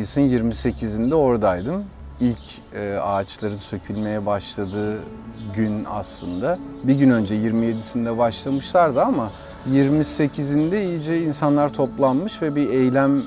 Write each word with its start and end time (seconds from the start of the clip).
Mayıs'ın 0.00 0.20
28'inde 0.20 1.14
oradaydım. 1.14 1.84
İlk 2.20 2.74
e, 2.74 2.98
ağaçların 2.98 3.58
sökülmeye 3.58 4.26
başladığı 4.26 4.98
gün 5.56 5.86
aslında. 5.90 6.58
Bir 6.84 6.94
gün 6.94 7.10
önce 7.10 7.34
27'sinde 7.34 8.18
başlamışlardı 8.18 9.02
ama 9.02 9.30
28'inde 9.72 10.84
iyice 10.84 11.22
insanlar 11.22 11.72
toplanmış 11.72 12.42
ve 12.42 12.56
bir 12.56 12.70
eylem 12.70 13.22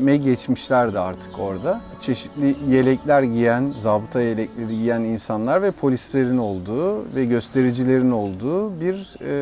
me 0.00 0.16
geçmişlerdi 0.16 0.98
artık 0.98 1.38
orada. 1.38 1.80
Çeşitli 2.00 2.54
yelekler 2.68 3.22
giyen, 3.22 3.72
zabıta 3.80 4.20
yelekleri 4.20 4.78
giyen 4.78 5.00
insanlar 5.00 5.62
ve 5.62 5.70
polislerin 5.70 6.38
olduğu 6.38 7.14
ve 7.14 7.24
göstericilerin 7.24 8.10
olduğu 8.10 8.80
bir 8.80 9.14
e, 9.20 9.32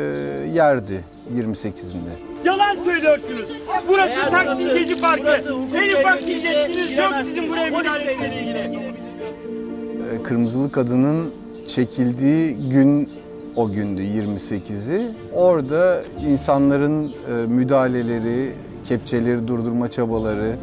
yerdi 0.48 1.04
28'inde. 1.36 2.44
Yalan 2.44 2.74
söylüyorsunuz. 2.84 3.48
Burası 3.88 4.30
Taksim 4.30 4.68
Gezi 4.68 5.00
Parkı. 5.00 5.28
En 5.74 6.00
ufak 6.00 6.20
bir 6.20 6.26
yetkiniz 6.26 6.96
yok 6.96 7.12
sizin 7.24 7.50
buraya 7.50 7.70
müdahale 7.70 8.12
etmenize. 8.12 8.72
E, 10.14 10.22
Kırmızılı 10.22 10.70
Kadın'ın 10.72 11.30
çekildiği 11.74 12.68
gün 12.70 13.08
o 13.56 13.70
gündü 13.72 14.02
28'i. 14.02 15.10
Orada 15.32 16.02
insanların 16.28 17.04
e, 17.04 17.46
müdahaleleri, 17.46 18.52
kepçeleri 18.84 19.48
durdurma 19.48 19.90
çabaları, 19.90 20.56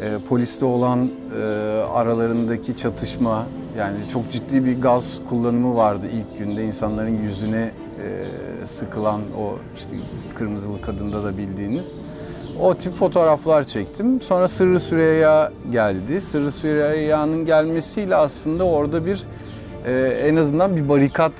e, 0.00 0.18
poliste 0.28 0.64
olan 0.64 1.08
e, 1.40 1.44
aralarındaki 1.92 2.76
çatışma, 2.76 3.46
yani 3.78 3.96
çok 4.12 4.32
ciddi 4.32 4.64
bir 4.64 4.80
gaz 4.80 5.18
kullanımı 5.28 5.76
vardı 5.76 6.06
ilk 6.12 6.38
günde. 6.38 6.64
insanların 6.64 7.22
yüzüne 7.22 7.70
e, 8.04 8.26
sıkılan 8.66 9.20
o 9.40 9.58
işte 9.76 9.96
kırmızılı 10.34 10.80
kadında 10.80 11.24
da 11.24 11.38
bildiğiniz. 11.38 11.94
O 12.60 12.74
tip 12.74 12.92
fotoğraflar 12.92 13.64
çektim. 13.64 14.20
Sonra 14.20 14.48
Sırrı 14.48 14.80
Süreyya 14.80 15.52
geldi. 15.72 16.20
Sırrı 16.20 16.50
Süreyya'nın 16.50 17.44
gelmesiyle 17.44 18.16
aslında 18.16 18.64
orada 18.64 19.06
bir 19.06 19.24
e, 19.86 19.92
en 20.24 20.36
azından 20.36 20.76
bir 20.76 20.88
barikat 20.88 21.32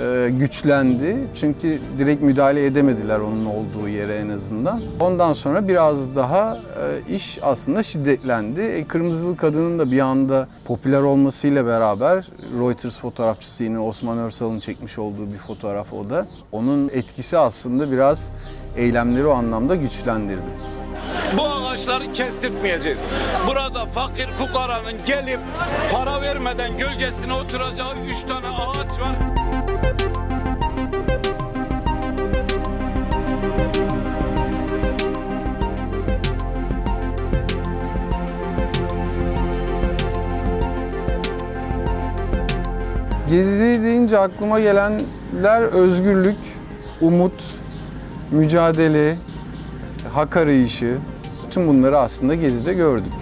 e, 0.00 0.30
güçlendi. 0.30 1.16
Çünkü 1.34 1.80
direkt 1.98 2.22
müdahale 2.22 2.66
edemediler 2.66 3.18
onun 3.18 3.46
olduğu 3.46 3.88
yere 3.88 4.14
en 4.14 4.28
azından. 4.28 4.82
Ondan 5.00 5.32
sonra 5.32 5.68
biraz 5.68 6.16
daha 6.16 6.56
e, 6.56 7.14
iş 7.14 7.38
aslında 7.42 7.82
şiddetlendi. 7.82 8.60
E, 8.60 8.84
Kırmızılı 8.84 9.36
Kadın'ın 9.36 9.78
da 9.78 9.90
bir 9.90 10.00
anda 10.00 10.48
popüler 10.64 11.00
olmasıyla 11.00 11.66
beraber 11.66 12.28
Reuters 12.58 13.00
fotoğrafçısı 13.00 13.64
yine 13.64 13.78
Osman 13.78 14.18
Örsal'ın 14.18 14.60
çekmiş 14.60 14.98
olduğu 14.98 15.26
bir 15.32 15.38
fotoğraf 15.38 15.92
o 15.92 16.10
da. 16.10 16.26
Onun 16.52 16.90
etkisi 16.92 17.38
aslında 17.38 17.92
biraz 17.92 18.30
eylemleri 18.76 19.26
o 19.26 19.32
anlamda 19.32 19.74
güçlendirdi. 19.74 20.42
Bu 21.36 21.42
ağaçları 21.42 22.12
kestirtmeyeceğiz. 22.12 23.02
Burada 23.46 23.86
fakir 23.86 24.30
fukaranın 24.30 24.94
gelip 25.06 25.40
para 25.92 26.22
vermeden 26.22 26.78
gölgesine 26.78 27.32
oturacağı 27.32 27.94
üç 28.06 28.22
tane 28.22 28.46
ağaç 28.46 29.00
var. 29.00 29.33
Gezi 43.28 43.80
deyince 43.84 44.18
aklıma 44.18 44.60
gelenler 44.60 45.62
özgürlük, 45.62 46.36
umut, 47.00 47.44
mücadele, 48.30 49.16
hak 50.12 50.36
arayışı. 50.36 50.96
Tüm 51.50 51.68
bunları 51.68 51.98
aslında 51.98 52.34
Gezi'de 52.34 52.74
gördük. 52.74 53.12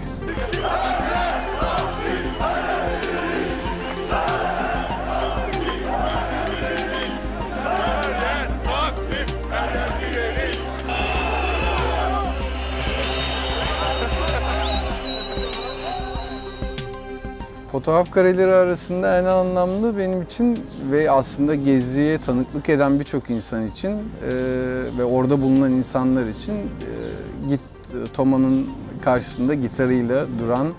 Fotoğraf 17.73 18.11
kareleri 18.11 18.53
arasında 18.53 19.19
en 19.19 19.23
anlamlı 19.23 19.97
benim 19.97 20.21
için 20.21 20.59
ve 20.91 21.11
aslında 21.11 21.55
Gezi'ye 21.55 22.17
tanıklık 22.17 22.69
eden 22.69 22.99
birçok 22.99 23.29
insan 23.29 23.67
için 23.67 23.91
e, 23.91 23.99
ve 24.97 25.03
orada 25.03 25.41
bulunan 25.41 25.71
insanlar 25.71 26.25
için 26.25 26.53
e, 26.53 26.59
git 27.49 27.59
Toma'nın 28.13 28.69
karşısında 29.01 29.53
gitarıyla 29.53 30.25
duran 30.39 30.71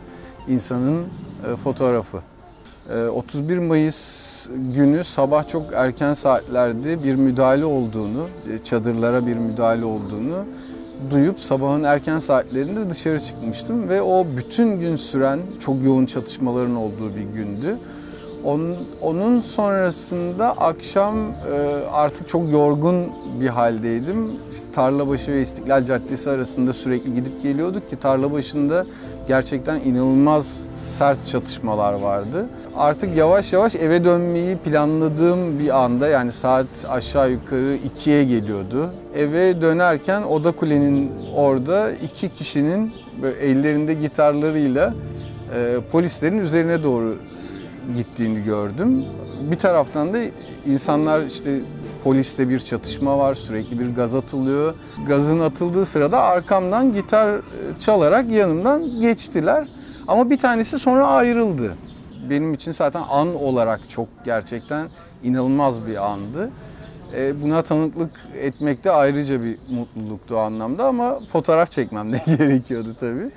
insanın 0.49 1.05
e, 1.53 1.57
fotoğrafı. 1.57 2.19
E, 2.91 3.03
31 3.07 3.59
Mayıs 3.59 4.47
günü 4.75 5.05
sabah 5.05 5.49
çok 5.49 5.73
erken 5.73 6.15
saatlerde 6.15 7.05
bir 7.05 7.15
müdahale 7.15 7.65
olduğunu, 7.65 8.27
e, 8.53 8.65
çadırlara 8.65 9.27
bir 9.27 9.37
müdahale 9.37 9.85
olduğunu 9.85 10.45
duyup 11.11 11.41
sabahın 11.41 11.85
erken 11.85 12.19
saatlerinde 12.19 12.91
dışarı 12.91 13.21
çıkmıştım 13.21 13.89
ve 13.89 14.03
o 14.03 14.27
bütün 14.37 14.79
gün 14.79 14.97
süren 14.97 15.41
çok 15.61 15.85
yoğun 15.85 16.07
çatışmaların 16.07 16.77
olduğu 16.77 17.17
bir 17.17 17.23
gündü. 17.23 17.79
Onun, 19.03 19.41
sonrasında 19.41 20.53
akşam 20.53 21.15
e, 21.19 21.35
artık 21.93 22.29
çok 22.29 22.53
yorgun 22.53 22.97
bir 23.41 23.49
haldeydim. 23.49 24.33
İşte 24.51 24.67
Tarlabaşı 24.75 25.33
ve 25.33 25.43
İstiklal 25.43 25.85
Caddesi 25.85 26.31
arasında 26.31 26.73
sürekli 26.73 27.15
gidip 27.15 27.43
geliyorduk 27.43 27.91
ki 27.91 27.97
Tarlabaşı'nda 27.97 28.87
gerçekten 29.29 29.81
inanılmaz 29.81 30.63
sert 30.75 31.27
çatışmalar 31.27 31.93
vardı. 31.93 32.47
Artık 32.77 33.17
yavaş 33.17 33.53
yavaş 33.53 33.75
eve 33.75 34.05
dönmeyi 34.05 34.57
planladığım 34.57 35.59
bir 35.59 35.85
anda 35.85 36.09
yani 36.09 36.33
saat 36.33 36.67
aşağı 36.89 37.31
yukarı 37.31 37.77
2'ye 37.99 38.25
geliyordu. 38.25 38.91
Eve 39.17 39.61
dönerken 39.61 40.23
Oda 40.23 40.53
Kule'nin 40.53 41.13
orada 41.35 41.91
iki 41.91 42.29
kişinin 42.29 42.93
böyle 43.23 43.39
ellerinde 43.39 43.95
gitarlarıyla 43.95 44.95
e, 45.55 45.77
polislerin 45.93 46.39
üzerine 46.39 46.83
doğru 46.83 47.17
gittiğini 47.97 48.45
gördüm. 48.45 49.05
Bir 49.51 49.57
taraftan 49.57 50.15
da 50.15 50.19
insanlar 50.67 51.23
işte 51.23 51.51
poliste 52.05 52.49
bir 52.49 52.61
çatışma 52.61 53.19
var, 53.19 53.35
sürekli 53.35 53.81
bir 53.81 53.95
gaz 53.95 54.15
atılıyor. 54.15 54.75
Gazın 55.09 55.41
atıldığı 55.41 55.87
sırada 55.87 56.21
arkamdan 56.21 56.93
gitar 56.93 57.41
çalarak 57.81 58.31
yanımdan 58.31 59.01
geçtiler. 59.01 59.69
Ama 60.09 60.31
bir 60.31 60.39
tanesi 60.39 60.79
sonra 60.79 61.07
ayrıldı. 61.07 61.75
Benim 62.31 62.55
için 62.55 62.73
zaten 62.73 63.03
an 63.11 63.35
olarak 63.35 63.81
çok 63.91 64.09
gerçekten 64.25 64.89
inanılmaz 65.23 65.87
bir 65.87 66.13
andı. 66.13 66.51
Buna 67.43 67.63
tanıklık 67.63 68.11
etmek 68.41 68.85
de 68.85 68.91
ayrıca 68.91 69.43
bir 69.43 69.57
mutluluktu 69.71 70.37
o 70.37 70.39
anlamda 70.39 70.87
ama 70.87 71.19
fotoğraf 71.33 71.71
çekmem 71.71 72.13
de 72.13 72.23
gerekiyordu 72.39 72.97
tabii. 73.01 73.31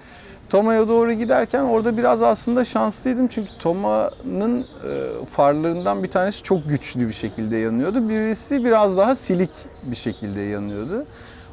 Toma'ya 0.50 0.88
doğru 0.88 1.12
giderken 1.12 1.64
orada 1.64 1.98
biraz 1.98 2.22
aslında 2.22 2.66
şanslıydım 2.66 3.28
çünkü 3.28 3.50
Toma'nın 3.60 4.60
e, 4.60 5.26
farlarından 5.32 6.04
bir 6.04 6.12
tanesi 6.12 6.44
çok 6.44 6.70
güçlü 6.70 7.08
bir 7.08 7.14
şekilde 7.14 7.58
yanıyordu. 7.58 8.10
Birisi 8.10 8.66
biraz 8.66 8.98
daha 8.98 9.16
silik 9.16 9.50
bir 9.84 9.96
şekilde 9.96 10.42
yanıyordu. 10.42 11.06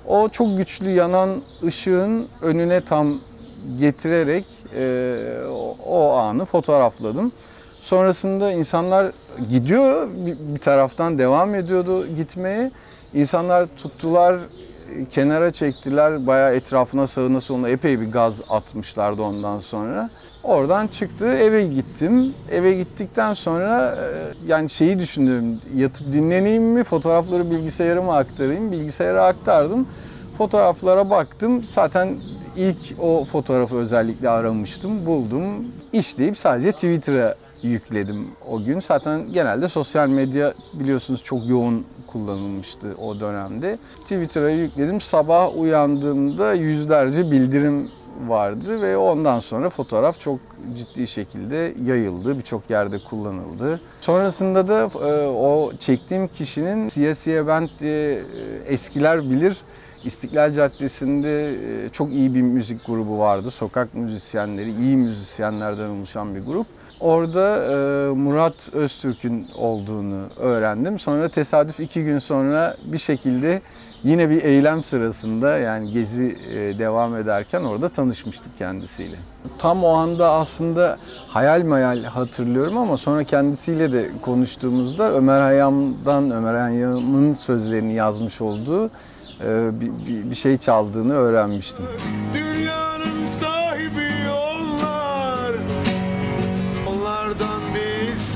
O 0.06 0.28
çok 0.28 0.56
güçlü 0.56 0.90
yanan 0.90 1.30
ışığın 1.66 2.28
önüne 2.42 2.80
tam 2.80 3.20
getirerek 3.80 4.44
e, 4.76 5.16
o 5.86 6.12
anı 6.12 6.44
fotoğrafladım. 6.44 7.32
Sonrasında 7.80 8.52
insanlar 8.52 9.12
gidiyor 9.50 10.08
bir 10.26 10.58
taraftan 10.58 11.18
devam 11.18 11.54
ediyordu 11.54 12.06
gitmeye. 12.16 12.70
İnsanlar 13.14 13.66
tuttular 13.76 14.38
kenara 15.10 15.52
çektiler. 15.52 16.26
Bayağı 16.26 16.54
etrafına 16.54 17.06
sağına 17.06 17.40
soluna 17.40 17.68
epey 17.68 18.00
bir 18.00 18.12
gaz 18.12 18.40
atmışlardı 18.50 19.22
ondan 19.22 19.58
sonra. 19.58 20.10
Oradan 20.42 20.86
çıktı 20.86 21.26
eve 21.26 21.66
gittim. 21.66 22.34
Eve 22.50 22.72
gittikten 22.72 23.34
sonra 23.34 23.98
yani 24.46 24.70
şeyi 24.70 24.98
düşündüm. 24.98 25.60
Yatıp 25.76 26.12
dinleneyim 26.12 26.62
mi? 26.62 26.84
Fotoğrafları 26.84 27.50
bilgisayarıma 27.50 28.16
aktarayım. 28.16 28.72
Bilgisayara 28.72 29.24
aktardım. 29.26 29.88
Fotoğraflara 30.38 31.10
baktım. 31.10 31.64
Zaten 31.74 32.16
ilk 32.56 32.76
o 33.00 33.24
fotoğrafı 33.24 33.76
özellikle 33.76 34.28
aramıştım. 34.28 35.06
Buldum. 35.06 35.44
İşleyip 35.92 36.38
sadece 36.38 36.72
Twitter'a 36.72 37.34
yükledim 37.68 38.28
o 38.50 38.64
gün. 38.64 38.80
Zaten 38.80 39.32
genelde 39.32 39.68
sosyal 39.68 40.08
medya 40.08 40.54
biliyorsunuz 40.72 41.22
çok 41.22 41.46
yoğun 41.48 41.86
kullanılmıştı 42.06 42.94
o 43.02 43.20
dönemde. 43.20 43.78
Twitter'a 44.02 44.50
yükledim. 44.50 45.00
Sabah 45.00 45.58
uyandığımda 45.58 46.54
yüzlerce 46.54 47.30
bildirim 47.30 47.90
vardı 48.26 48.82
ve 48.82 48.96
ondan 48.96 49.40
sonra 49.40 49.70
fotoğraf 49.70 50.20
çok 50.20 50.38
ciddi 50.76 51.08
şekilde 51.08 51.74
yayıldı. 51.84 52.38
Birçok 52.38 52.70
yerde 52.70 52.98
kullanıldı. 52.98 53.80
Sonrasında 54.00 54.68
da 54.68 55.08
e, 55.08 55.26
o 55.28 55.72
çektiğim 55.78 56.28
kişinin 56.28 56.88
siyasiye 56.88 57.46
bent 57.46 57.70
diye 57.80 58.12
e, 58.12 58.22
eskiler 58.66 59.30
bilir 59.30 59.56
İstiklal 60.04 60.52
Caddesi'nde 60.52 61.50
e, 61.50 61.88
çok 61.88 62.12
iyi 62.12 62.34
bir 62.34 62.42
müzik 62.42 62.86
grubu 62.86 63.18
vardı. 63.18 63.50
Sokak 63.50 63.94
müzisyenleri, 63.94 64.72
iyi 64.72 64.96
müzisyenlerden 64.96 65.88
oluşan 65.88 66.34
bir 66.34 66.40
grup. 66.40 66.66
Orada 67.00 67.56
e, 67.64 67.74
Murat 68.14 68.54
Öztürk'ün 68.72 69.46
olduğunu 69.56 70.22
öğrendim. 70.38 70.98
Sonra 70.98 71.28
tesadüf 71.28 71.80
iki 71.80 72.04
gün 72.04 72.18
sonra 72.18 72.76
bir 72.84 72.98
şekilde 72.98 73.62
yine 74.04 74.30
bir 74.30 74.42
eylem 74.44 74.84
sırasında 74.84 75.58
yani 75.58 75.92
gezi 75.92 76.36
e, 76.50 76.78
devam 76.78 77.16
ederken 77.16 77.60
orada 77.64 77.88
tanışmıştık 77.88 78.58
kendisiyle. 78.58 79.16
Tam 79.58 79.84
o 79.84 79.88
anda 79.92 80.30
aslında 80.30 80.98
hayal 81.28 81.64
mayal 81.64 82.02
hatırlıyorum 82.04 82.78
ama 82.78 82.96
sonra 82.96 83.24
kendisiyle 83.24 83.92
de 83.92 84.10
konuştuğumuzda 84.22 85.12
Ömer 85.12 85.40
Hayyam'dan 85.40 86.30
Ömer 86.30 86.54
Hayyam'ın 86.54 87.34
sözlerini 87.34 87.94
yazmış 87.94 88.40
olduğu 88.40 88.86
e, 89.44 89.70
bir, 89.80 90.30
bir- 90.30 90.36
şey 90.36 90.56
çaldığını 90.56 91.14
öğrenmiştim. 91.14 91.84
Dünyanın 92.34 92.83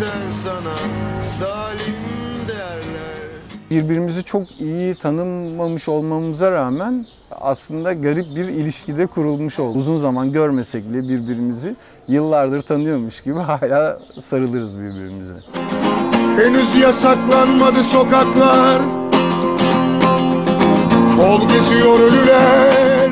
değilsen 0.01 0.31
sana 0.31 0.75
Salim 1.23 1.97
derler 2.49 3.29
birbirimizi 3.71 4.25
çok 4.25 4.61
iyi 4.61 4.95
tanımamış 4.95 5.89
olmamıza 5.89 6.53
rağmen 6.53 7.07
aslında 7.31 7.93
garip 7.93 8.27
bir 8.37 8.45
ilişkide 8.45 9.07
kurulmuş 9.07 9.59
oldu. 9.59 9.79
Uzun 9.79 9.97
zaman 9.97 10.33
görmesek 10.33 10.93
bile 10.93 11.09
birbirimizi 11.09 11.77
yıllardır 12.09 12.63
tanıyormuş 12.63 13.23
gibi 13.23 13.39
hala 13.39 13.99
sarılırız 14.23 14.75
birbirimize. 14.79 15.35
Henüz 16.37 16.75
yasaklanmadı 16.75 17.85
sokaklar 17.85 18.83
Kol 21.17 21.49
geziyor 21.49 22.01
Ölüler 22.01 23.08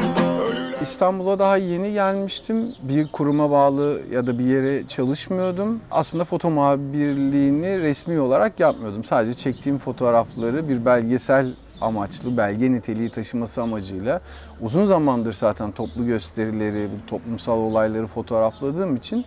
İstanbul'a 0.96 1.38
daha 1.38 1.56
yeni 1.56 1.92
gelmiştim. 1.92 2.74
Bir 2.82 3.08
kuruma 3.08 3.50
bağlı 3.50 4.00
ya 4.12 4.26
da 4.26 4.38
bir 4.38 4.44
yere 4.44 4.88
çalışmıyordum. 4.88 5.80
Aslında 5.90 6.24
foto 6.24 6.50
muhabirliğini 6.50 7.80
resmi 7.80 8.20
olarak 8.20 8.60
yapmıyordum. 8.60 9.04
Sadece 9.04 9.34
çektiğim 9.34 9.78
fotoğrafları 9.78 10.68
bir 10.68 10.84
belgesel 10.84 11.54
amaçlı, 11.80 12.36
belge 12.36 12.72
niteliği 12.72 13.10
taşıması 13.10 13.62
amacıyla 13.62 14.20
uzun 14.60 14.84
zamandır 14.84 15.32
zaten 15.32 15.72
toplu 15.72 16.06
gösterileri, 16.06 16.88
toplumsal 17.06 17.58
olayları 17.58 18.06
fotoğrafladığım 18.06 18.96
için 18.96 19.24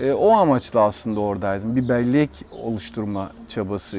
e, 0.00 0.12
o 0.12 0.30
amaçla 0.32 0.80
aslında 0.80 1.20
oradaydım. 1.20 1.76
Bir 1.76 1.88
bellek 1.88 2.30
oluşturma 2.62 3.30
çabası 3.48 3.98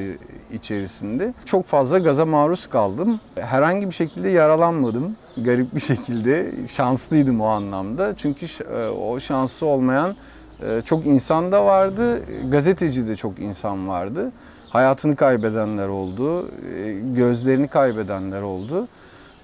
içerisinde. 0.52 1.34
Çok 1.44 1.64
fazla 1.64 1.98
gaza 1.98 2.24
maruz 2.26 2.66
kaldım. 2.66 3.20
Herhangi 3.34 3.86
bir 3.86 3.94
şekilde 3.94 4.28
yaralanmadım. 4.28 5.16
Garip 5.36 5.74
bir 5.74 5.80
şekilde 5.80 6.52
şanslıydım 6.68 7.40
o 7.40 7.46
anlamda. 7.46 8.14
Çünkü 8.16 8.46
e, 8.64 8.88
o 8.88 9.20
şansı 9.20 9.66
olmayan 9.66 10.16
e, 10.62 10.82
çok 10.84 11.06
insan 11.06 11.52
da 11.52 11.64
vardı. 11.64 12.20
Gazeteci 12.50 13.08
de 13.08 13.16
çok 13.16 13.38
insan 13.38 13.88
vardı. 13.88 14.32
Hayatını 14.70 15.16
kaybedenler 15.16 15.88
oldu. 15.88 16.48
e, 16.48 16.92
Gözlerini 17.16 17.68
kaybedenler 17.68 18.42
oldu. 18.42 18.88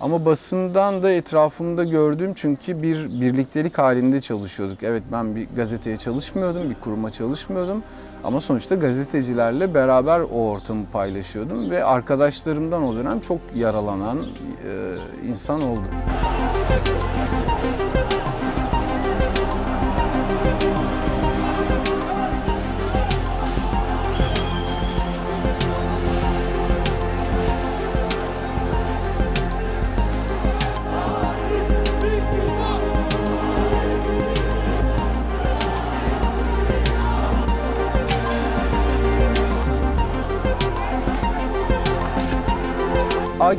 Ama 0.02 0.24
basından 0.24 1.02
da 1.02 1.10
etrafımda 1.10 1.84
gördüğüm 1.84 2.34
çünkü 2.34 2.82
bir 2.82 3.20
birliktelik 3.20 3.78
halinde 3.78 4.20
çalışıyorduk. 4.20 4.82
Evet 4.82 5.02
ben 5.12 5.36
bir 5.36 5.48
gazeteye 5.56 5.96
çalışmıyordum, 5.96 6.70
bir 6.70 6.74
kuruma 6.74 7.10
çalışmıyordum. 7.10 7.82
Ama 8.24 8.40
sonuçta 8.40 8.74
gazetecilerle 8.74 9.74
beraber 9.74 10.20
o 10.20 10.50
ortamı 10.50 10.86
paylaşıyordum. 10.92 11.70
Ve 11.70 11.84
arkadaşlarımdan 11.84 12.84
o 12.84 12.96
dönem 12.96 13.20
çok 13.20 13.38
yaralanan 13.54 14.18
e, 14.18 14.26
insan 15.28 15.62
oldu. 15.62 15.82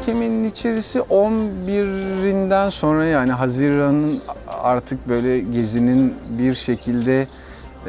AKM'nin 0.03 0.43
içerisi 0.43 0.99
11'inden 0.99 2.69
sonra 2.69 3.05
yani 3.05 3.31
Haziran'ın 3.31 4.21
artık 4.47 5.09
böyle 5.09 5.39
gezinin 5.39 6.13
bir 6.39 6.53
şekilde 6.53 7.27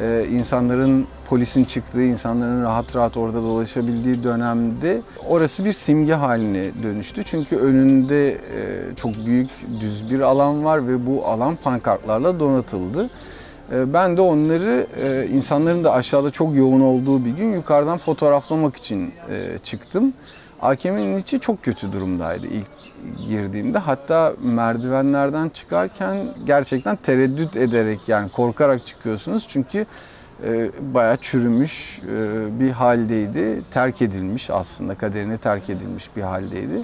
e, 0.01 0.25
insanların 0.31 1.07
polisin 1.29 1.63
çıktığı, 1.63 2.03
insanların 2.03 2.63
rahat 2.63 2.95
rahat 2.95 3.17
orada 3.17 3.41
dolaşabildiği 3.41 4.23
dönemde 4.23 5.01
orası 5.29 5.65
bir 5.65 5.73
simge 5.73 6.13
haline 6.13 6.63
dönüştü. 6.83 7.23
Çünkü 7.23 7.55
önünde 7.55 8.31
e, 8.31 8.37
çok 8.95 9.11
büyük 9.25 9.49
düz 9.81 10.11
bir 10.11 10.19
alan 10.19 10.65
var 10.65 10.87
ve 10.87 11.05
bu 11.05 11.25
alan 11.25 11.55
pankartlarla 11.55 12.39
donatıldı. 12.39 13.09
E, 13.71 13.93
Ben 13.93 14.17
de 14.17 14.21
onları 14.21 14.87
e, 15.03 15.27
insanların 15.27 15.83
da 15.83 15.93
aşağıda 15.93 16.31
çok 16.31 16.55
yoğun 16.55 16.81
olduğu 16.81 17.25
bir 17.25 17.31
gün 17.31 17.53
yukarıdan 17.53 17.97
fotoğraflamak 17.97 18.75
için 18.75 19.13
e, 19.29 19.57
çıktım. 19.57 20.13
AKM'nin 20.61 21.17
içi 21.17 21.39
çok 21.39 21.63
kötü 21.63 21.91
durumdaydı 21.91 22.47
ilk 22.47 22.69
girdiğimde. 23.29 23.77
Hatta 23.77 24.33
merdivenlerden 24.41 25.49
çıkarken 25.49 26.17
gerçekten 26.45 26.95
tereddüt 26.95 27.57
ederek 27.57 27.99
yani 28.07 28.29
korkarak 28.29 28.87
çıkıyorsunuz. 28.87 29.45
Çünkü 29.49 29.85
e, 30.43 30.71
bayağı 30.93 31.17
çürümüş 31.17 31.99
e, 31.99 32.59
bir 32.59 32.71
haldeydi. 32.71 33.61
Terk 33.71 34.01
edilmiş 34.01 34.49
aslında 34.49 34.95
kaderine 34.95 35.37
terk 35.37 35.69
edilmiş 35.69 36.15
bir 36.15 36.21
haldeydi. 36.21 36.83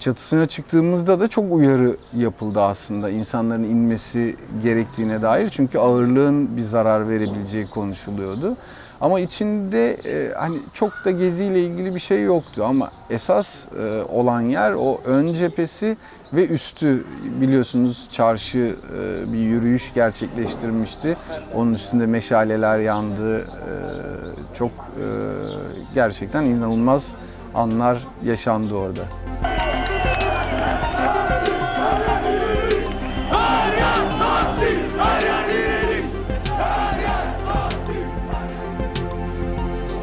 Çatısına 0.00 0.46
çıktığımızda 0.46 1.20
da 1.20 1.28
çok 1.28 1.52
uyarı 1.52 1.96
yapıldı 2.16 2.62
aslında 2.62 3.10
insanların 3.10 3.64
inmesi 3.64 4.36
gerektiğine 4.62 5.22
dair. 5.22 5.48
Çünkü 5.48 5.78
ağırlığın 5.78 6.56
bir 6.56 6.62
zarar 6.62 7.08
verebileceği 7.08 7.66
konuşuluyordu. 7.66 8.56
Ama 9.00 9.20
içinde 9.20 9.92
e, 9.92 10.34
hani 10.34 10.58
çok 10.74 10.92
da 11.04 11.10
geziyle 11.10 11.62
ilgili 11.64 11.94
bir 11.94 12.00
şey 12.00 12.22
yoktu 12.22 12.64
ama 12.64 12.90
esas 13.10 13.66
e, 13.66 14.02
olan 14.02 14.40
yer 14.40 14.72
o 14.72 15.00
ön 15.04 15.34
cephesi 15.34 15.96
ve 16.32 16.46
üstü 16.46 17.04
biliyorsunuz 17.40 18.08
çarşı 18.12 18.58
e, 18.58 19.32
bir 19.32 19.38
yürüyüş 19.38 19.92
gerçekleştirmişti. 19.94 21.16
Onun 21.54 21.72
üstünde 21.72 22.06
meşaleler 22.06 22.78
yandı. 22.78 23.38
E, 23.40 23.44
çok 24.54 24.70
e, 24.70 25.06
gerçekten 25.94 26.44
inanılmaz 26.44 27.08
anlar 27.54 28.06
yaşandı 28.24 28.74
orada. 28.74 29.02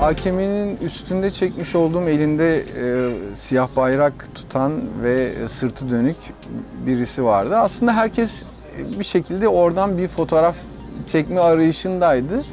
AKM'nin 0.07 0.77
üstünde 0.77 1.31
çekmiş 1.31 1.75
olduğum 1.75 2.01
elinde 2.01 2.59
e, 2.59 3.35
siyah 3.35 3.75
bayrak 3.75 4.13
tutan 4.35 4.81
ve 5.03 5.33
sırtı 5.47 5.89
dönük 5.89 6.17
birisi 6.85 7.23
vardı. 7.23 7.57
Aslında 7.57 7.93
herkes 7.93 8.43
bir 8.99 9.03
şekilde 9.03 9.47
oradan 9.47 9.97
bir 9.97 10.07
fotoğraf 10.07 10.55
çekme 11.07 11.39
arayışındaydı. 11.39 12.45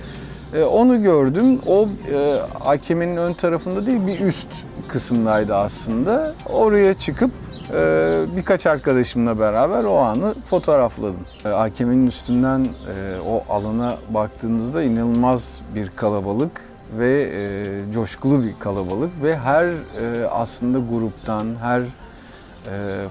E, 0.55 0.63
onu 0.63 1.03
gördüm. 1.03 1.61
O 1.67 1.89
e, 2.13 2.35
AKM'nin 2.65 3.17
ön 3.17 3.33
tarafında 3.33 3.87
değil 3.87 4.07
bir 4.07 4.21
üst 4.21 4.49
kısımdaydı 4.89 5.55
aslında. 5.55 6.35
Oraya 6.47 6.95
çıkıp 6.95 7.31
e, 7.75 8.25
birkaç 8.37 8.67
arkadaşımla 8.67 9.39
beraber 9.39 9.85
o 9.85 9.97
anı 9.97 10.35
fotoğrafladım. 10.51 11.27
E, 11.45 11.49
AKM'nin 11.49 12.07
üstünden 12.07 12.61
e, 12.65 13.21
o 13.29 13.45
alana 13.49 13.97
baktığınızda 14.11 14.83
inanılmaz 14.83 15.61
bir 15.75 15.89
kalabalık 15.89 16.74
ve 16.99 17.31
e, 17.35 17.93
coşkulu 17.93 18.43
bir 18.43 18.59
kalabalık 18.59 19.11
ve 19.23 19.39
her 19.39 19.67
e, 19.67 20.27
aslında 20.31 20.79
gruptan, 20.79 21.55
her 21.61 21.81
e, 21.81 21.87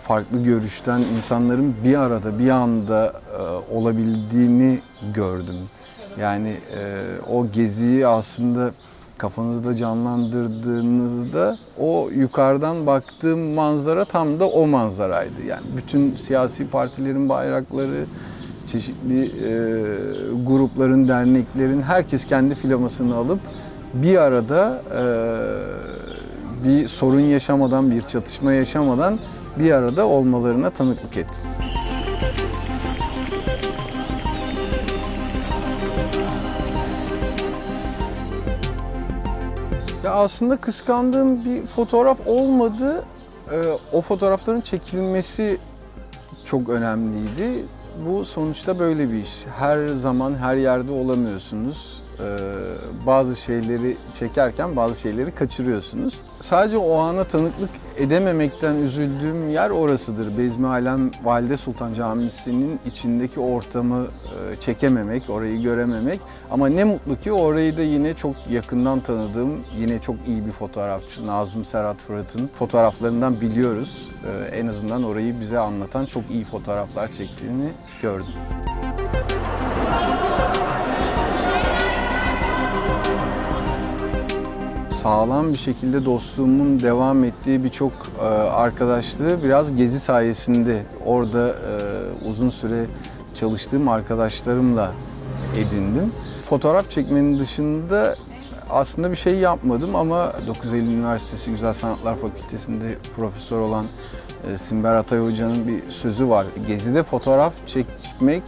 farklı 0.04 0.44
görüşten 0.44 1.02
insanların 1.02 1.76
bir 1.84 1.96
arada, 1.96 2.40
bir 2.40 2.50
anda 2.50 3.14
e, 3.40 3.76
olabildiğini 3.76 4.80
gördüm. 5.14 5.56
Yani 6.20 6.50
e, 6.50 7.02
o 7.32 7.52
geziyi 7.52 8.08
aslında 8.08 8.72
kafanızda 9.18 9.76
canlandırdığınızda 9.76 11.58
o 11.80 12.10
yukarıdan 12.16 12.86
baktığım 12.86 13.40
manzara 13.40 14.06
tam 14.06 14.40
da 14.40 14.48
o 14.48 14.68
manzaraydı. 14.68 15.44
Yani 15.48 15.64
bütün 15.78 16.16
siyasi 16.16 16.68
partilerin 16.68 17.30
bayrakları, 17.30 18.06
çeşitli 18.68 19.26
e, 19.26 19.52
grupların, 20.46 21.08
derneklerin 21.08 21.82
herkes 21.82 22.26
kendi 22.26 22.56
filamasını 22.56 23.16
alıp 23.16 23.40
bir 23.94 24.18
arada 24.18 24.82
e, 24.96 25.04
bir 26.64 26.88
sorun 26.88 27.20
yaşamadan, 27.20 27.92
bir 27.92 28.02
çatışma 28.02 28.54
yaşamadan 28.54 29.20
bir 29.60 29.72
arada 29.72 30.08
olmalarına 30.08 30.70
tanıklık 30.70 31.18
ettim. 31.18 31.44
Ya 40.04 40.12
aslında 40.12 40.58
kıskandığım 40.58 41.46
bir 41.46 41.64
fotoğraf 41.64 42.28
olmadı. 42.28 43.00
Ee, 43.52 43.64
o 43.92 44.02
fotoğrafların 44.02 44.62
çekilmesi 44.62 45.58
çok 46.46 46.70
önemliydi. 46.70 47.66
Bu 48.06 48.26
sonuçta 48.26 48.80
böyle 48.80 49.12
bir 49.12 49.18
iş. 49.18 49.44
Her 49.56 49.88
zaman 49.88 50.36
her 50.36 50.56
yerde 50.56 50.92
olamıyorsunuz. 50.92 52.03
Ee, 52.20 53.06
bazı 53.06 53.36
şeyleri 53.36 53.98
çekerken 54.14 54.76
bazı 54.76 55.02
şeyleri 55.02 55.36
kaçırıyorsunuz. 55.36 56.22
Sadece 56.40 56.78
o 56.78 56.98
ana 56.98 57.24
tanıklık 57.24 57.70
edememekten 57.98 58.76
üzüldüğüm 58.76 59.50
yer 59.50 59.70
orasıdır. 59.70 60.38
Bezmi 60.38 60.68
Alem 60.68 61.12
Valide 61.24 61.58
Sultan 61.58 61.94
Camisi'nin 61.94 62.80
içindeki 62.86 63.40
ortamı 63.40 64.06
e, 64.06 64.56
çekememek, 64.56 65.30
orayı 65.30 65.62
görememek. 65.62 66.20
Ama 66.52 66.68
ne 66.68 66.84
mutlu 66.84 67.20
ki 67.20 67.32
orayı 67.32 67.78
da 67.78 67.82
yine 67.82 68.14
çok 68.14 68.36
yakından 68.50 69.00
tanıdığım, 69.00 69.60
yine 69.78 70.02
çok 70.02 70.16
iyi 70.28 70.46
bir 70.46 70.52
fotoğrafçı 70.52 71.28
Nazım 71.28 71.66
Serhat 71.66 71.98
Fırat'ın 71.98 72.48
fotoğraflarından 72.48 73.42
biliyoruz. 73.42 74.10
Ee, 74.28 74.58
en 74.58 74.68
azından 74.68 75.04
orayı 75.04 75.40
bize 75.40 75.60
anlatan 75.60 76.06
çok 76.06 76.32
iyi 76.32 76.44
fotoğraflar 76.44 77.08
çektiğini 77.08 77.70
gördüm. 78.02 78.34
Sağlam 85.04 85.54
bir 85.54 85.58
şekilde 85.58 86.06
dostluğumun 86.06 86.80
devam 86.80 87.24
ettiği 87.24 87.64
birçok 87.64 87.92
e, 88.22 88.26
arkadaşlığı 88.26 89.44
biraz 89.46 89.76
gezi 89.76 90.00
sayesinde 90.00 90.84
orada 91.06 91.48
e, 91.48 92.28
uzun 92.30 92.50
süre 92.50 92.86
çalıştığım 93.36 93.88
arkadaşlarımla 93.88 94.90
edindim. 95.58 96.12
Fotoğraf 96.42 96.92
çekmenin 96.92 97.40
dışında 97.40 98.16
aslında 98.70 99.12
bir 99.12 99.16
şey 99.16 99.36
yapmadım 99.36 99.96
ama 99.96 100.34
9 100.48 100.74
Eylül 100.74 100.88
Üniversitesi 100.88 101.52
Güzel 101.52 101.74
Sanatlar 101.74 102.16
Fakültesi'nde 102.16 102.98
profesör 103.18 103.60
olan 103.60 103.86
e, 104.48 104.58
Simber 104.58 104.96
Atay 104.96 105.20
Hoca'nın 105.20 105.68
bir 105.68 105.92
sözü 105.92 106.30
var. 106.30 106.46
Gezide 106.68 107.04
fotoğraf 107.04 107.54
çekmek 107.68 108.44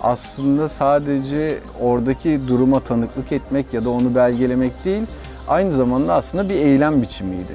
aslında 0.00 0.68
sadece 0.68 1.58
oradaki 1.80 2.48
duruma 2.48 2.80
tanıklık 2.80 3.32
etmek 3.32 3.74
ya 3.74 3.84
da 3.84 3.90
onu 3.90 4.14
belgelemek 4.14 4.84
değil, 4.84 5.02
aynı 5.48 5.70
zamanda 5.70 6.14
aslında 6.14 6.48
bir 6.48 6.54
eylem 6.54 7.02
biçimiydi. 7.02 7.52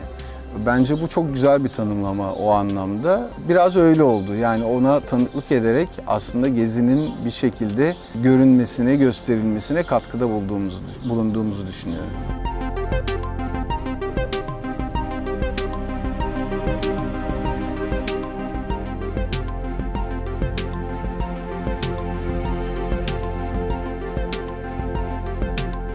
Bence 0.65 1.01
bu 1.01 1.07
çok 1.07 1.33
güzel 1.33 1.63
bir 1.63 1.69
tanımlama 1.69 2.33
o 2.33 2.51
anlamda. 2.51 3.29
Biraz 3.49 3.75
öyle 3.75 4.03
oldu. 4.03 4.35
Yani 4.35 4.65
ona 4.65 4.99
tanıklık 4.99 5.51
ederek 5.51 5.87
aslında 6.07 6.47
gezinin 6.47 7.11
bir 7.25 7.31
şekilde 7.31 7.95
görünmesine, 8.15 8.95
gösterilmesine 8.95 9.83
katkıda 9.83 10.29
bulduğumuzu, 10.29 10.77
bulunduğumuzu 11.09 11.67
düşünüyorum. 11.67 12.42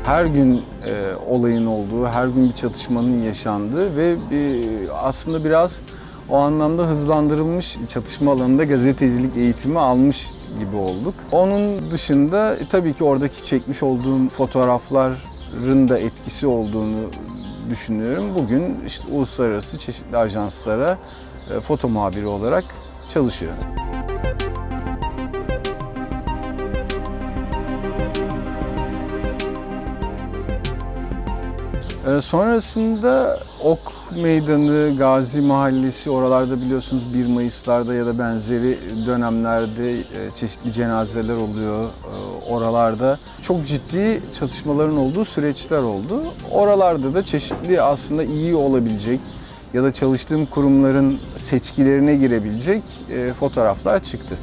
Her 0.08 0.26
gün 0.26 0.56
e, 0.56 0.62
olayın 1.28 1.66
olduğu, 1.66 2.06
her 2.06 2.26
gün 2.26 2.48
bir 2.48 2.54
çatışmanın 2.54 3.22
yaşandığı 3.22 3.96
ve 3.96 4.16
bir, 4.30 5.08
aslında 5.08 5.44
biraz 5.44 5.80
o 6.28 6.36
anlamda 6.36 6.82
hızlandırılmış 6.82 7.76
çatışma 7.88 8.32
alanında 8.32 8.64
gazetecilik 8.64 9.36
eğitimi 9.36 9.78
almış 9.78 10.30
gibi 10.58 10.76
olduk. 10.76 11.14
Onun 11.32 11.90
dışında 11.90 12.56
e, 12.56 12.68
tabii 12.70 12.94
ki 12.94 13.04
oradaki 13.04 13.44
çekmiş 13.44 13.82
olduğum 13.82 14.28
fotoğrafların 14.28 15.88
da 15.88 15.98
etkisi 15.98 16.46
olduğunu 16.46 16.98
düşünüyorum. 17.70 18.24
Bugün 18.38 18.76
işte 18.86 19.12
uluslararası 19.12 19.78
çeşitli 19.78 20.16
ajanslara 20.16 20.98
e, 21.54 21.60
foto 21.60 21.88
muhabiri 21.88 22.26
olarak 22.26 22.64
çalışıyorum. 23.14 23.77
Ee, 32.08 32.20
Sonrasında 32.20 33.38
Ok 33.64 33.78
Meydanı, 34.22 34.96
Gazi 34.98 35.40
Mahallesi 35.40 36.10
oralarda 36.10 36.60
biliyorsunuz 36.60 37.14
1 37.14 37.26
Mayıs'larda 37.26 37.94
ya 37.94 38.06
da 38.06 38.18
benzeri 38.18 38.78
dönemlerde 39.06 39.92
e, 39.92 40.02
çeşitli 40.40 40.72
cenazeler 40.72 41.34
oluyor. 41.34 41.84
Ee, 41.84 42.50
Oralarda 42.50 43.18
çok 43.42 43.66
ciddi 43.66 44.22
çatışmaların 44.38 44.96
olduğu 44.96 45.24
süreçler 45.24 45.82
oldu. 45.82 46.22
Oralarda 46.50 47.14
da 47.14 47.24
çeşitli 47.24 47.82
aslında 47.82 48.24
iyi 48.24 48.54
olabilecek 48.54 49.20
ya 49.74 49.82
da 49.82 49.92
çalıştığım 49.92 50.46
kurumların 50.46 51.18
seçkilerine 51.36 52.14
girebilecek 52.14 52.82
e, 53.10 53.32
fotoğraflar 53.32 54.02
çıktı. 54.02 54.36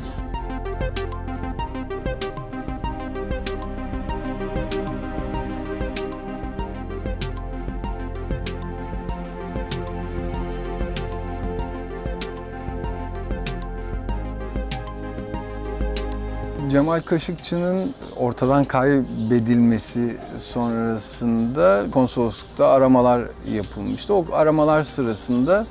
Cemal 16.69 17.01
Kaşıkçı'nın 17.01 17.93
ortadan 18.15 18.63
kaybedilmesi 18.63 20.17
sonrasında 20.39 21.85
konsoloslukta 21.91 22.67
aramalar 22.67 23.21
yapılmıştı. 23.51 24.13
O 24.13 24.25
aramalar 24.31 24.83
sırasında 24.83 25.67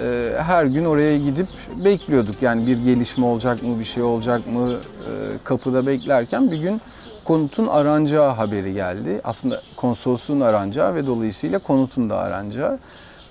e, 0.00 0.32
her 0.38 0.64
gün 0.64 0.84
oraya 0.84 1.18
gidip 1.18 1.48
bekliyorduk. 1.84 2.42
Yani 2.42 2.66
bir 2.66 2.76
gelişme 2.76 3.26
olacak 3.26 3.62
mı, 3.62 3.78
bir 3.78 3.84
şey 3.84 4.02
olacak 4.02 4.52
mı 4.52 4.72
e, 4.72 4.78
kapıda 5.44 5.86
beklerken 5.86 6.50
bir 6.50 6.58
gün 6.58 6.80
konutun 7.24 7.66
aranacağı 7.66 8.30
haberi 8.30 8.72
geldi. 8.72 9.20
Aslında 9.24 9.60
konsolosluğun 9.76 10.40
aranacağı 10.40 10.94
ve 10.94 11.06
dolayısıyla 11.06 11.58
konutun 11.58 12.10
da 12.10 12.18
aranacağı. 12.18 12.78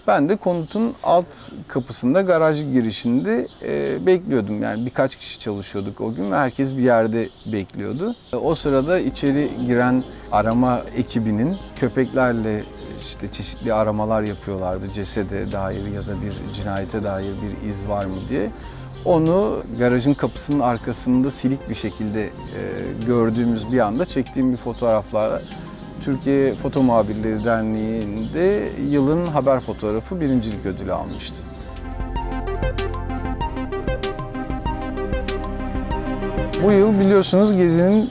Ben 0.07 0.29
de 0.29 0.35
konutun 0.35 0.93
alt 1.03 1.25
kapısında 1.67 2.21
garaj 2.21 2.61
girişinde 2.73 3.47
e, 3.61 4.05
bekliyordum. 4.05 4.61
Yani 4.61 4.85
birkaç 4.85 5.15
kişi 5.15 5.39
çalışıyorduk 5.39 6.01
o 6.01 6.13
gün 6.13 6.31
ve 6.31 6.35
herkes 6.35 6.77
bir 6.77 6.81
yerde 6.81 7.29
bekliyordu. 7.51 8.15
E, 8.33 8.35
o 8.35 8.55
sırada 8.55 8.99
içeri 8.99 9.49
giren 9.67 10.03
arama 10.31 10.81
ekibinin 10.95 11.57
köpeklerle 11.75 12.63
işte 12.99 13.31
çeşitli 13.31 13.73
aramalar 13.73 14.21
yapıyorlardı. 14.21 14.93
Cesede 14.93 15.51
dair 15.51 15.85
ya 15.85 16.01
da 16.07 16.21
bir 16.21 16.53
cinayete 16.53 17.03
dair 17.03 17.33
bir 17.41 17.69
iz 17.69 17.87
var 17.87 18.05
mı 18.05 18.17
diye. 18.29 18.49
Onu 19.05 19.63
garajın 19.79 20.13
kapısının 20.13 20.59
arkasında 20.59 21.31
silik 21.31 21.69
bir 21.69 21.75
şekilde 21.75 22.23
e, 22.23 22.29
gördüğümüz 23.07 23.71
bir 23.71 23.79
anda 23.79 24.05
çektiğim 24.05 24.51
bir 24.51 24.57
fotoğraflarla 24.57 25.41
Türkiye 26.05 26.55
Foto 26.55 26.83
Muhabirleri 26.83 27.43
Derneği'nde 27.43 28.69
yılın 28.89 29.27
haber 29.27 29.59
fotoğrafı 29.59 30.21
birincilik 30.21 30.65
ödülü 30.65 30.93
almıştı. 30.93 31.35
Bu 36.63 36.73
yıl 36.73 36.99
biliyorsunuz 36.99 37.57
Gezi'nin 37.57 38.09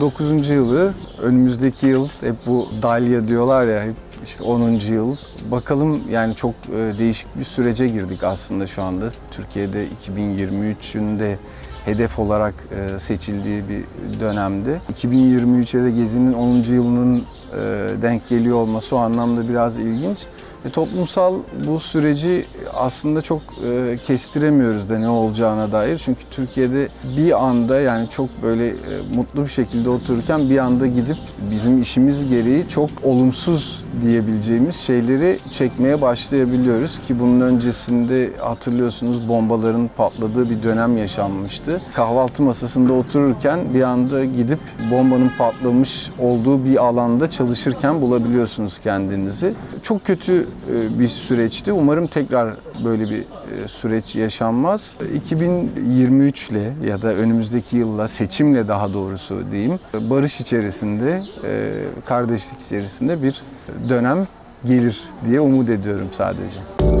9. 0.00 0.48
yılı. 0.48 0.94
Önümüzdeki 1.22 1.86
yıl 1.86 2.08
hep 2.20 2.34
bu 2.46 2.68
Dalya 2.82 3.28
diyorlar 3.28 3.66
ya 3.66 3.82
hep 3.82 3.96
işte 4.26 4.44
10. 4.44 4.70
yıl. 4.70 5.16
Bakalım 5.50 6.02
yani 6.10 6.34
çok 6.34 6.54
e, 6.54 6.98
değişik 6.98 7.38
bir 7.38 7.44
sürece 7.44 7.88
girdik 7.88 8.24
aslında 8.24 8.66
şu 8.66 8.82
anda. 8.82 9.08
Türkiye'de 9.30 9.86
2023'ün 9.88 11.18
de 11.18 11.38
hedef 11.84 12.18
olarak 12.18 12.54
e, 12.70 12.98
seçildiği 12.98 13.64
bir 13.68 13.84
dönemde. 14.20 14.78
2023'e 15.00 15.84
de 15.84 15.90
Gezi'nin 15.90 16.32
10. 16.32 16.48
yılının 16.72 17.18
e, 17.18 17.22
denk 18.02 18.28
geliyor 18.28 18.56
olması 18.56 18.96
o 18.96 18.98
anlamda 18.98 19.48
biraz 19.48 19.78
ilginç. 19.78 20.26
E, 20.64 20.70
toplumsal 20.70 21.34
bu 21.66 21.80
süreci 21.80 22.46
aslında 22.74 23.22
çok 23.22 23.42
e, 23.64 23.98
kestiremiyoruz 24.06 24.88
da 24.88 24.98
ne 24.98 25.08
olacağına 25.08 25.72
dair. 25.72 25.98
Çünkü 25.98 26.20
Türkiye'de 26.30 26.88
bir 27.16 27.44
anda 27.44 27.80
yani 27.80 28.08
çok 28.10 28.28
böyle 28.42 28.68
e, 28.68 28.74
mutlu 29.14 29.44
bir 29.44 29.50
şekilde 29.50 29.88
otururken 29.88 30.50
bir 30.50 30.58
anda 30.58 30.86
gidip 30.86 31.16
bizim 31.50 31.82
işimiz 31.82 32.28
gereği 32.28 32.68
çok 32.68 32.90
olumsuz 33.02 33.84
diyebileceğimiz 34.02 34.76
şeyleri 34.76 35.38
çekmeye 35.52 36.00
başlayabiliyoruz 36.00 36.98
ki 36.98 37.20
bunun 37.20 37.40
öncesinde 37.40 38.30
hatırlıyorsunuz 38.40 39.28
bombaların 39.28 39.90
patladığı 39.96 40.50
bir 40.50 40.62
dönem 40.62 40.96
yaşanmıştı. 40.96 41.80
Kahvaltı 41.94 42.42
masasında 42.42 42.92
otururken 42.92 43.60
bir 43.74 43.82
anda 43.82 44.24
gidip 44.24 44.58
bombanın 44.90 45.30
patlamış 45.38 46.10
olduğu 46.18 46.64
bir 46.64 46.84
alanda 46.84 47.30
çalışırken 47.30 48.00
bulabiliyorsunuz 48.00 48.78
kendinizi. 48.78 49.54
Çok 49.82 50.04
kötü 50.04 50.46
e, 50.74 50.98
bir 50.98 51.08
süreçti. 51.08 51.72
Umarım 51.72 52.06
tekrar 52.06 52.56
böyle 52.84 53.10
bir 53.10 53.20
e, 53.20 53.68
süreç 53.68 54.14
yaşanmaz. 54.16 54.94
2023 55.14 56.50
ile 56.50 56.72
ya 56.86 57.02
da 57.02 57.14
önümüzdeki 57.14 57.76
yılla 57.76 58.08
seçimle 58.08 58.68
daha 58.68 58.92
doğrusu 58.92 59.42
diyeyim 59.52 59.78
barış 59.94 60.40
içerisinde, 60.40 61.22
e, 61.44 61.70
kardeşlik 62.06 62.60
içerisinde 62.60 63.22
bir 63.22 63.42
dönem 63.88 64.26
gelir 64.64 65.00
diye 65.26 65.40
umut 65.40 65.68
ediyorum 65.68 66.08
sadece. 66.12 66.97